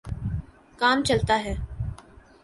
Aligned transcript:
کام 0.79 1.03
چلتا 1.03 1.35
ہے۔ 1.43 1.55